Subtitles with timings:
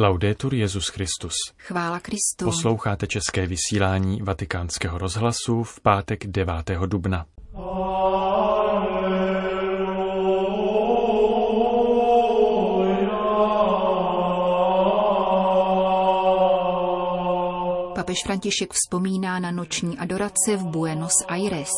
[0.00, 1.34] Laudetur Jezus Christus.
[1.56, 2.44] Chvála Kristu.
[2.44, 6.54] Posloucháte české vysílání Vatikánského rozhlasu v pátek 9.
[6.86, 7.26] dubna.
[17.94, 21.70] Papež František vzpomíná na noční adorace v Buenos Aires.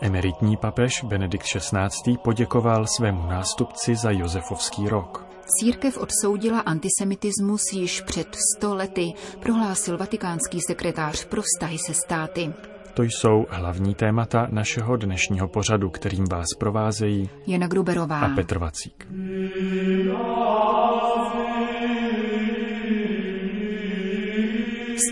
[0.00, 2.18] Emeritní papež Benedikt XVI.
[2.24, 5.27] poděkoval svému nástupci za Josefovský rok.
[5.48, 12.52] Církev odsoudila antisemitismus již před sto lety, prohlásil vatikánský sekretář pro vztahy se státy.
[12.94, 19.08] To jsou hlavní témata našeho dnešního pořadu, kterým vás provázejí Jana Gruberová a Petr Vacík.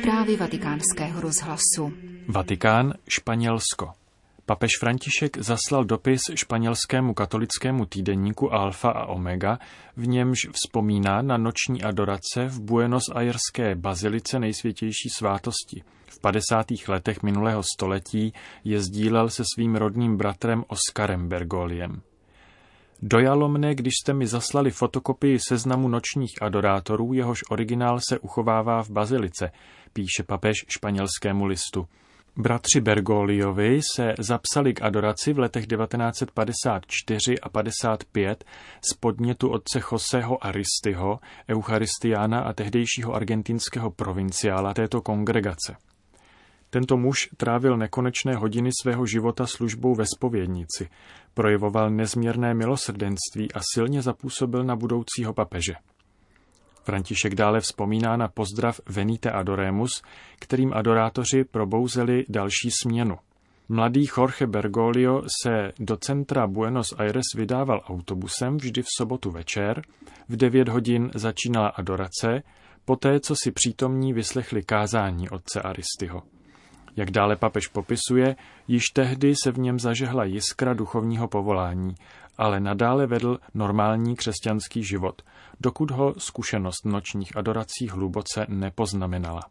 [0.00, 1.92] Zprávy vatikánského rozhlasu.
[2.28, 4.05] Vatikán, Španělsko.
[4.46, 9.58] Papež František zaslal dopis španělskému katolickému týdenníku Alfa a Omega,
[9.96, 15.82] v němž vzpomíná na noční adorace v Buenos Airské bazilice nejsvětější svátosti.
[16.06, 16.66] V 50.
[16.88, 18.32] letech minulého století
[18.64, 22.02] je sdílel se svým rodným bratrem Oskarem Bergoliem.
[23.02, 28.90] Dojalo mne, když jste mi zaslali fotokopii seznamu nočních adorátorů, jehož originál se uchovává v
[28.90, 29.50] bazilice,
[29.92, 31.86] píše papež španělskému listu.
[32.38, 38.44] Bratři Bergoliovi se zapsali k adoraci v letech 1954 a 55
[38.90, 45.76] z podnětu otce Joseho Aristyho, eucharistiána a tehdejšího argentinského provinciála této kongregace.
[46.70, 50.88] Tento muž trávil nekonečné hodiny svého života službou ve spovědnici,
[51.34, 55.74] projevoval nezměrné milosrdenství a silně zapůsobil na budoucího papeže.
[56.86, 60.02] František dále vzpomíná na pozdrav Venite Adoremus,
[60.38, 63.16] kterým adorátoři probouzeli další směnu.
[63.68, 69.82] Mladý Jorge Bergoglio se do centra Buenos Aires vydával autobusem vždy v sobotu večer,
[70.28, 72.42] v 9 hodin začínala adorace,
[72.84, 76.22] poté co si přítomní vyslechli kázání otce Aristyho.
[76.96, 78.36] Jak dále papež popisuje,
[78.68, 81.94] již tehdy se v něm zažehla jiskra duchovního povolání,
[82.38, 85.22] ale nadále vedl normální křesťanský život,
[85.60, 89.42] dokud ho zkušenost nočních adorací hluboce nepoznamenala.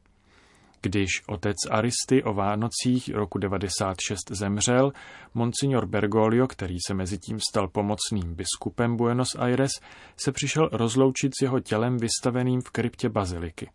[0.82, 4.92] Když otec Aristy o Vánocích roku 96 zemřel,
[5.34, 9.72] monsignor Bergoglio, který se mezi tím stal pomocným biskupem Buenos Aires,
[10.18, 13.70] se přišel rozloučit s jeho tělem vystaveným v kryptě baziliky.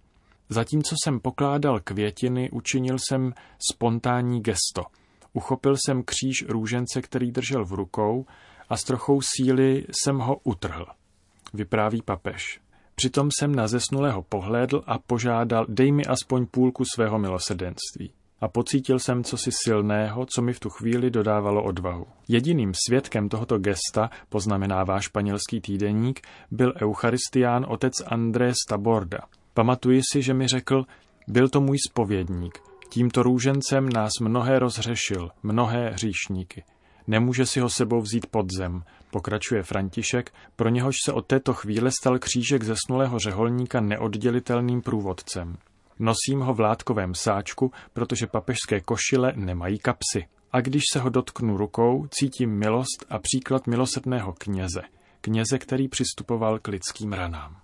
[0.49, 3.33] Zatímco jsem pokládal květiny, učinil jsem
[3.73, 4.83] spontánní gesto.
[5.33, 8.27] Uchopil jsem kříž růžence, který držel v rukou
[8.71, 10.87] a s trochou síly jsem ho utrhl.
[11.55, 12.61] Vypráví papež.
[12.95, 18.13] Přitom jsem na zesnulého pohlédl a požádal, dej mi aspoň půlku svého milosrdenství.
[18.41, 22.07] A pocítil jsem cosi silného, co mi v tu chvíli dodávalo odvahu.
[22.29, 26.21] Jediným svědkem tohoto gesta, poznamenává španělský týdeník,
[26.51, 29.19] byl eucharistián otec Andrés Taborda.
[29.55, 30.85] Pamatuji si, že mi řekl,
[31.29, 32.59] byl to můj spovědník.
[32.89, 36.65] Tímto růžencem nás mnohé rozřešil, mnohé hříšníky.
[37.07, 41.91] Nemůže si ho sebou vzít pod zem, pokračuje František, pro něhož se od této chvíle
[42.01, 45.57] stal křížek zesnulého řeholníka neoddělitelným průvodcem.
[45.99, 50.27] Nosím ho v látkovém sáčku, protože papežské košile nemají kapsy.
[50.53, 54.83] A když se ho dotknu rukou, cítím milost a příklad milosrdného kněze.
[55.21, 57.60] Kněze, který přistupoval k lidským ranám.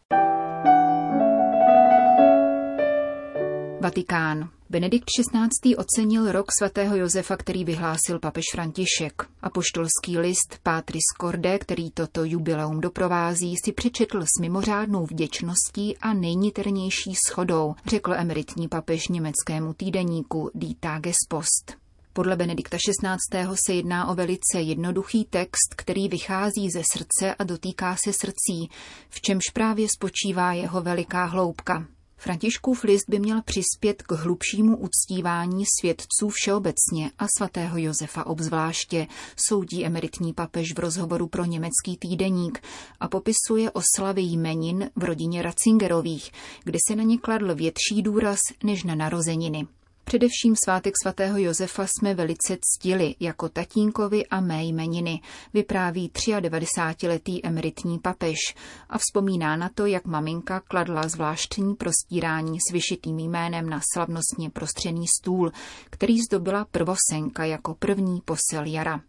[3.87, 4.51] Vatikán.
[4.71, 5.77] Benedikt XVI.
[5.77, 9.23] ocenil rok svatého Josefa, který vyhlásil papež František.
[9.43, 17.15] Apoštolský list Pátris Corde, který toto jubileum doprovází, si přečetl s mimořádnou vděčností a nejniternější
[17.27, 21.77] schodou, řekl emeritní papež německému týdeníku Die Tagespost.
[22.13, 23.57] Podle Benedikta XVI.
[23.67, 28.71] se jedná o velice jednoduchý text, který vychází ze srdce a dotýká se srdcí,
[29.09, 31.87] v čemž právě spočívá jeho veliká hloubka.
[32.19, 39.07] Františkův list by měl přispět k hlubšímu uctívání svědců všeobecně a svatého Josefa obzvláště,
[39.37, 42.63] soudí emeritní papež v rozhovoru pro německý týdeník
[43.01, 46.31] a popisuje oslavy jmenin v rodině Ratzingerových,
[46.65, 49.67] kde se na ně kladl větší důraz než na narozeniny.
[50.09, 55.21] Především svátek svatého Josefa jsme velice ctili jako tatínkovi a mé jmeniny,
[55.55, 58.37] vypráví 93-letý emeritní papež
[58.89, 65.07] a vzpomíná na to, jak maminka kladla zvláštní prostírání s vyšitým jménem na slavnostně prostřený
[65.21, 65.53] stůl,
[65.91, 69.01] který zdobila prvosenka jako první posel jara.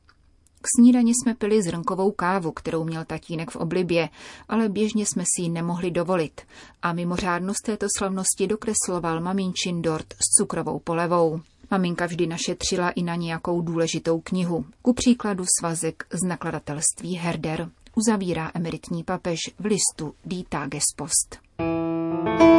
[0.61, 4.09] K snídani jsme pili zrnkovou kávu, kterou měl tatínek v oblibě,
[4.49, 6.41] ale běžně jsme si ji nemohli dovolit.
[6.81, 11.41] A mimořádnost této slavnosti dokresloval maminčin dort s cukrovou polevou.
[11.71, 18.51] Maminka vždy našetřila i na nějakou důležitou knihu, ku příkladu svazek z nakladatelství Herder, uzavírá
[18.53, 22.57] emeritní papež v listu thank you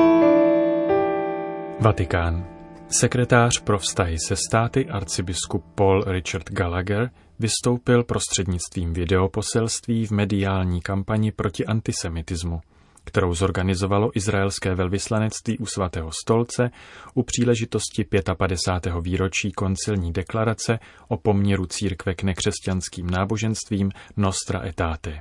[1.80, 2.57] Vatikán.
[2.90, 11.32] Sekretář pro vztahy se státy arcibiskup Paul Richard Gallagher vystoupil prostřednictvím videoposelství v mediální kampani
[11.32, 12.60] proti antisemitismu,
[13.04, 16.70] kterou zorganizovalo izraelské velvyslanectví u svatého stolce
[17.14, 18.06] u příležitosti
[18.36, 18.94] 55.
[19.02, 25.20] výročí koncilní deklarace o poměru církve k nekřesťanským náboženstvím Nostra Etate.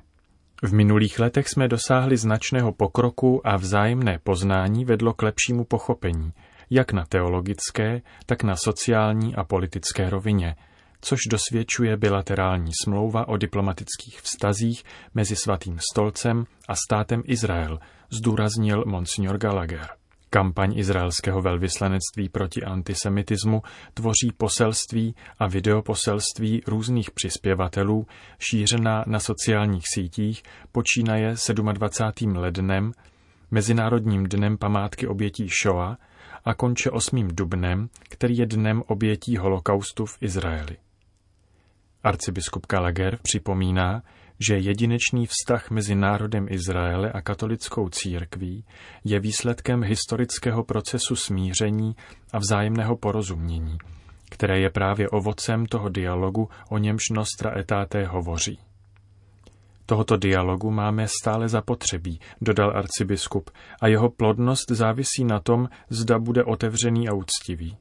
[0.63, 6.33] V minulých letech jsme dosáhli značného pokroku a vzájemné poznání vedlo k lepšímu pochopení,
[6.69, 10.55] jak na teologické, tak na sociální a politické rovině,
[11.01, 14.83] což dosvědčuje bilaterální smlouva o diplomatických vztazích
[15.13, 17.79] mezi Svatým stolcem a státem Izrael,
[18.09, 19.87] zdůraznil monsignor Gallagher.
[20.29, 23.61] Kampaň izraelského velvyslanectví proti antisemitismu
[23.93, 28.07] tvoří poselství a videoposelství různých přispěvatelů,
[28.39, 32.35] šířená na sociálních sítích, počínaje 27.
[32.35, 32.91] lednem,
[33.51, 35.97] Mezinárodním dnem památky obětí Shoa
[36.47, 37.27] a konče 8.
[37.27, 40.77] dubnem, který je dnem obětí holokaustu v Izraeli.
[42.03, 44.03] Arcibiskup Gallagher připomíná,
[44.39, 48.65] že jedinečný vztah mezi národem Izraele a katolickou církví
[49.03, 51.95] je výsledkem historického procesu smíření
[52.33, 53.77] a vzájemného porozumění,
[54.29, 58.59] které je právě ovocem toho dialogu, o němž Nostra etáté hovoří.
[59.89, 63.49] Tohoto dialogu máme stále zapotřebí, dodal arcibiskup,
[63.81, 67.77] a jeho plodnost závisí na tom, zda bude otevřený a úctivý.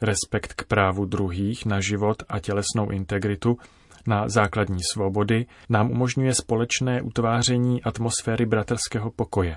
[0.00, 3.58] Respekt k právu druhých na život a tělesnou integritu
[4.06, 9.56] na základní svobody nám umožňuje společné utváření atmosféry bratrského pokoje.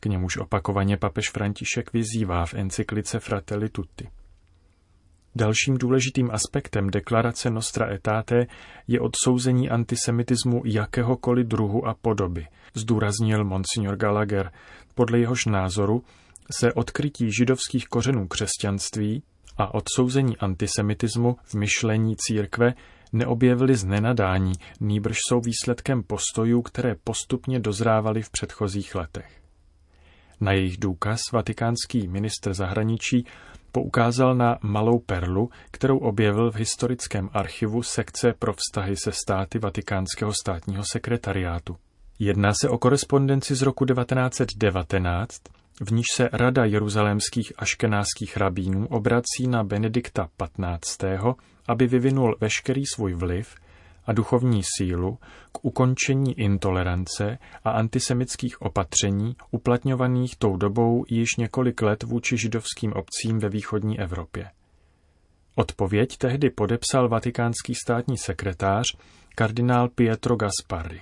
[0.00, 4.08] K němuž opakovaně papež František vyzývá v encyklice Fratelli Tutti.
[5.34, 8.46] Dalším důležitým aspektem deklarace Nostra Etate
[8.88, 14.52] je odsouzení antisemitismu jakéhokoliv druhu a podoby, zdůraznil monsignor Gallagher.
[14.94, 16.04] Podle jehož názoru
[16.50, 19.22] se odkrytí židovských kořenů křesťanství
[19.56, 22.74] a odsouzení antisemitismu v myšlení církve
[23.12, 29.42] neobjevily z nenadání, nýbrž jsou výsledkem postojů, které postupně dozrávaly v předchozích letech.
[30.40, 33.26] Na jejich důkaz vatikánský ministr zahraničí
[33.72, 40.32] poukázal na malou perlu, kterou objevil v historickém archivu sekce pro vztahy se státy Vatikánského
[40.32, 41.76] státního sekretariátu.
[42.18, 45.40] Jedná se o korespondenci z roku 1919,
[45.80, 50.28] v níž se Rada jeruzalémských aškenáských rabínů obrací na Benedikta
[50.80, 51.04] XV.,
[51.68, 53.54] aby vyvinul veškerý svůj vliv
[54.06, 55.18] a duchovní sílu
[55.52, 63.38] k ukončení intolerance a antisemických opatření uplatňovaných tou dobou již několik let vůči židovským obcím
[63.38, 64.50] ve východní Evropě.
[65.54, 68.86] Odpověď tehdy podepsal vatikánský státní sekretář
[69.34, 71.00] kardinál Pietro Gasparri.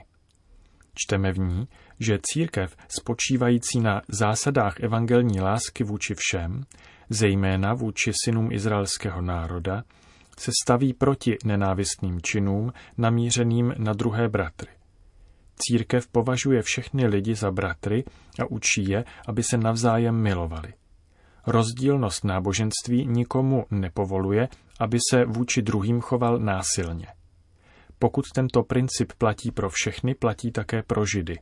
[0.94, 1.68] Čteme v ní,
[2.00, 6.64] že církev spočívající na zásadách evangelní lásky vůči všem,
[7.10, 9.82] zejména vůči synům izraelského národa,
[10.40, 14.68] se staví proti nenávistným činům namířeným na druhé bratry.
[15.56, 18.04] Církev považuje všechny lidi za bratry
[18.42, 20.74] a učí je, aby se navzájem milovali.
[21.46, 24.48] Rozdílnost náboženství nikomu nepovoluje,
[24.80, 27.06] aby se vůči druhým choval násilně.
[27.98, 31.38] Pokud tento princip platí pro všechny, platí také pro Židy.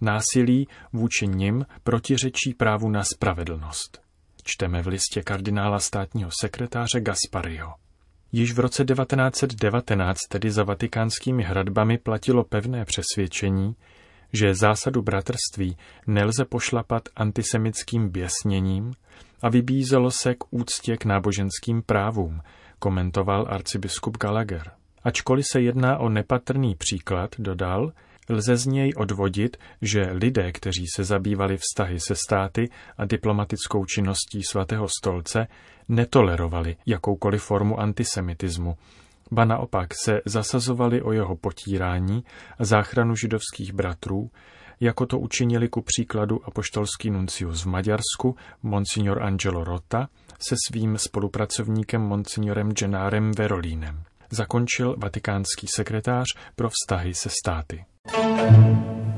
[0.00, 4.00] Násilí vůči nim protiřečí právu na spravedlnost.
[4.42, 7.85] Čteme v listě kardinála státního sekretáře Gaspariho.
[8.36, 13.76] Již v roce 1919 tedy za vatikánskými hradbami platilo pevné přesvědčení,
[14.32, 15.76] že zásadu bratrství
[16.06, 18.92] nelze pošlapat antisemickým běsněním
[19.42, 22.40] a vybízelo se k úctě k náboženským právům,
[22.78, 24.70] komentoval arcibiskup Gallagher.
[25.04, 27.92] Ačkoliv se jedná o nepatrný příklad, dodal,
[28.28, 34.42] lze z něj odvodit, že lidé, kteří se zabývali vztahy se státy a diplomatickou činností
[34.42, 35.46] svatého stolce,
[35.88, 38.76] netolerovali jakoukoliv formu antisemitismu,
[39.30, 42.24] ba naopak se zasazovali o jeho potírání
[42.58, 44.30] a záchranu židovských bratrů,
[44.80, 52.02] jako to učinili ku příkladu apoštolský nuncius v Maďarsku, monsignor Angelo Rota, se svým spolupracovníkem
[52.02, 54.02] monsignorem Gennárem Verolínem.
[54.30, 57.84] Zakončil vatikánský sekretář pro vztahy se státy.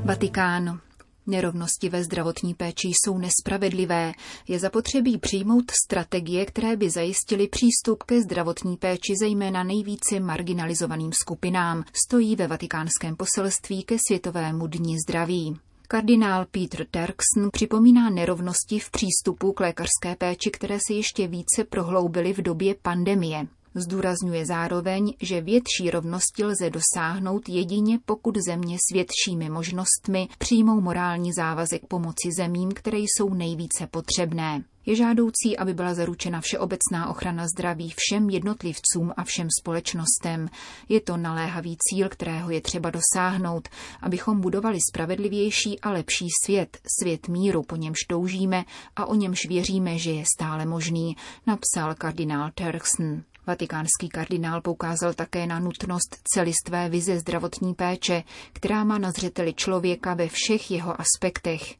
[0.05, 0.79] Vatikán.
[1.27, 4.13] Nerovnosti ve zdravotní péči jsou nespravedlivé.
[4.47, 11.83] Je zapotřebí přijmout strategie, které by zajistily přístup ke zdravotní péči zejména nejvíce marginalizovaným skupinám,
[12.05, 15.59] stojí ve vatikánském poselství ke Světovému dni zdraví.
[15.87, 22.33] Kardinál Peter Terksen připomíná nerovnosti v přístupu k lékařské péči, které se ještě více prohloubily
[22.33, 23.47] v době pandemie.
[23.75, 31.33] Zdůrazňuje zároveň, že větší rovnosti lze dosáhnout jedině pokud země s většími možnostmi přijmou morální
[31.33, 34.63] závazek pomoci zemím, které jsou nejvíce potřebné.
[34.85, 40.49] Je žádoucí, aby byla zaručena všeobecná ochrana zdraví všem jednotlivcům a všem společnostem.
[40.89, 43.69] Je to naléhavý cíl, kterého je třeba dosáhnout,
[44.01, 49.97] abychom budovali spravedlivější a lepší svět, svět míru, po němž toužíme a o němž věříme,
[49.97, 51.15] že je stále možný,
[51.47, 53.23] napsal kardinál Turkson.
[53.49, 60.13] Vatikánský kardinál poukázal také na nutnost celistvé vize zdravotní péče, která má na zřeteli člověka
[60.13, 61.75] ve všech jeho aspektech.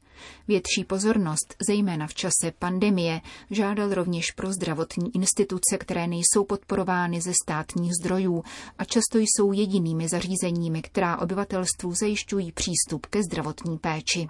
[0.48, 3.22] Větší pozornost, zejména v čase pandemie,
[3.52, 8.44] žádal rovněž pro zdravotní instituce, které nejsou podporovány ze státních zdrojů
[8.78, 14.30] a často jsou jedinými zařízeními, která obyvatelstvu zajišťují přístup ke zdravotní péči.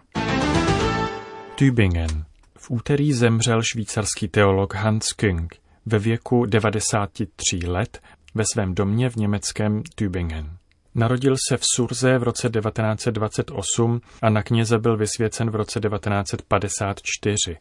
[1.55, 2.25] Tübingen.
[2.57, 8.01] V úterý zemřel švýcarský teolog Hans Küng ve věku 93 let
[8.35, 10.57] ve svém domě v německém Tübingen.
[10.95, 17.57] Narodil se v Surze v roce 1928 a na kněze byl vysvěcen v roce 1954.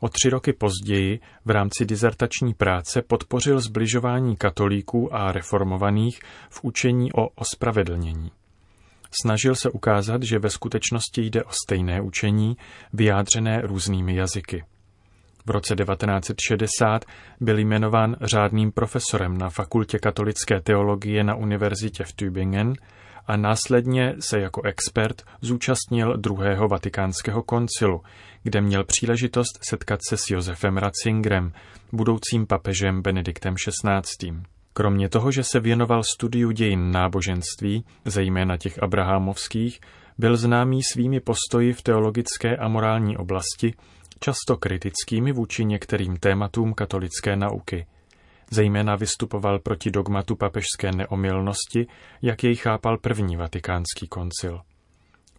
[0.00, 6.20] O tři roky později v rámci dizertační práce podpořil zbližování katolíků a reformovaných
[6.50, 8.30] v učení o ospravedlnění.
[9.22, 12.56] Snažil se ukázat, že ve skutečnosti jde o stejné učení,
[12.92, 14.64] vyjádřené různými jazyky.
[15.46, 17.04] V roce 1960
[17.40, 22.74] byl jmenován řádným profesorem na Fakultě katolické teologie na univerzitě v Tübingen
[23.26, 28.02] a následně se jako expert zúčastnil druhého vatikánského koncilu,
[28.42, 31.52] kde měl příležitost setkat se s Josefem Ratzingerem,
[31.92, 34.32] budoucím papežem Benediktem XVI.
[34.72, 39.80] Kromě toho, že se věnoval studiu dějin náboženství, zejména těch abrahamovských,
[40.18, 43.74] byl známý svými postoji v teologické a morální oblasti,
[44.20, 47.86] často kritickými vůči některým tématům katolické nauky.
[48.50, 51.86] Zejména vystupoval proti dogmatu papežské neomylnosti,
[52.22, 54.60] jak jej chápal první vatikánský koncil.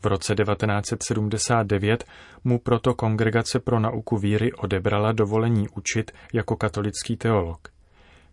[0.04, 2.06] V roce 1979
[2.44, 7.68] mu proto Kongregace pro nauku víry odebrala dovolení učit jako katolický teolog.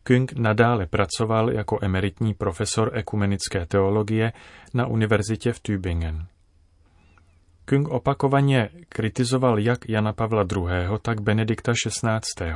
[0.03, 4.33] Küng nadále pracoval jako emeritní profesor ekumenické teologie
[4.75, 6.27] na univerzitě v Tübingen.
[7.69, 12.53] Küng opakovaně kritizoval jak Jana Pavla II., tak Benedikta XVI.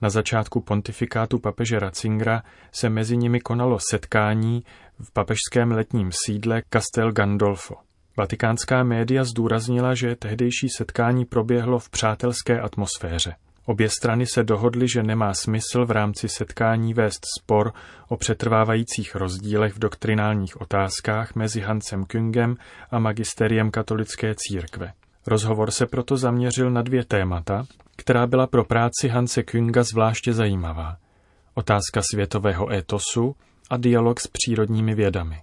[0.00, 4.64] Na začátku pontifikátu papeže Ratzingera se mezi nimi konalo setkání
[5.00, 7.74] v papežském letním sídle Castel Gandolfo.
[8.16, 13.34] Vatikánská média zdůraznila, že tehdejší setkání proběhlo v přátelské atmosféře.
[13.66, 17.72] Obě strany se dohodly, že nemá smysl v rámci setkání vést spor
[18.08, 22.56] o přetrvávajících rozdílech v doktrinálních otázkách mezi Hansem Küngem
[22.90, 24.92] a magisteriem katolické církve.
[25.26, 27.64] Rozhovor se proto zaměřil na dvě témata,
[27.96, 30.96] která byla pro práci Hanse Künga zvláště zajímavá.
[31.54, 33.36] Otázka světového etosu
[33.70, 35.42] a dialog s přírodními vědami.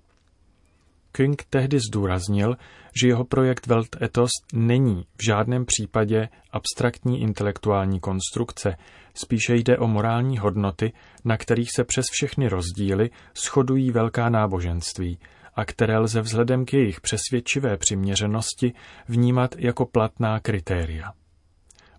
[1.12, 2.58] Küng tehdy zdůraznil,
[3.02, 8.76] že jeho projekt Weltethos není v žádném případě abstraktní intelektuální konstrukce,
[9.14, 10.94] spíše jde o morální hodnoty,
[11.26, 15.20] na kterých se přes všechny rozdíly shodují velká náboženství
[15.56, 18.74] a které lze vzhledem k jejich přesvědčivé přiměřenosti
[19.08, 21.14] vnímat jako platná kritéria.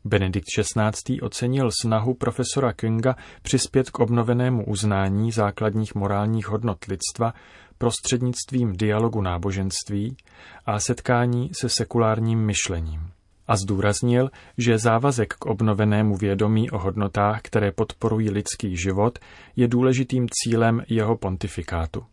[0.05, 1.21] Benedikt XVI.
[1.21, 7.35] ocenil snahu profesora Künga přispět k obnovenému uznání základních morálních hodnot lidstva
[7.81, 10.17] prostřednictvím dialogu náboženství
[10.67, 13.01] a setkání se sekulárním myšlením.
[13.49, 19.19] A zdůraznil, že závazek k obnovenému vědomí o hodnotách, které podporují lidský život,
[19.57, 22.05] je důležitým cílem jeho pontifikátu.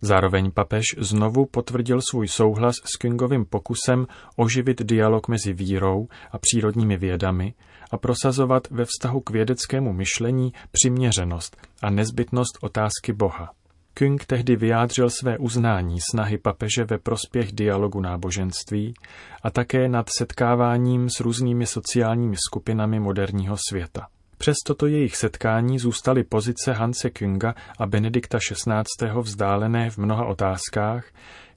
[0.00, 6.96] Zároveň papež znovu potvrdil svůj souhlas s Kingovým pokusem oživit dialog mezi vírou a přírodními
[6.96, 7.54] vědami
[7.90, 13.61] a prosazovat ve vztahu k vědeckému myšlení přiměřenost a nezbytnost otázky Boha.
[13.94, 18.94] Küng tehdy vyjádřil své uznání snahy papeže ve prospěch dialogu náboženství
[19.42, 24.06] a také nad setkáváním s různými sociálními skupinami moderního světa.
[24.38, 29.20] Přes toto jejich setkání zůstaly pozice Hanse Künga a Benedikta XVI.
[29.22, 31.04] vzdálené v mnoha otázkách,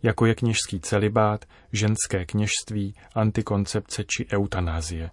[0.04, 5.10] jako je kněžský celibát, ženské kněžství, antikoncepce či eutanázie.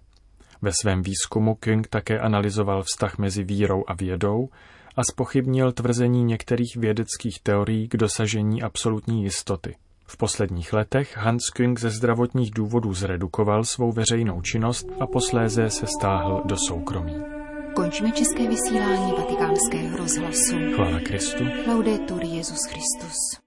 [0.61, 4.49] Ve svém výzkumu Küng také analyzoval vztah mezi vírou a vědou
[4.95, 9.75] a spochybnil tvrzení některých vědeckých teorií k dosažení absolutní jistoty.
[10.07, 15.87] V posledních letech Hans Küng ze zdravotních důvodů zredukoval svou veřejnou činnost a posléze se
[15.87, 17.15] stáhl do soukromí.
[17.75, 20.55] Končíme české vysílání vatikánského rozhlasu.
[20.75, 21.43] Chvála Kristu.
[21.67, 23.42] Laudetur Jezus Christus.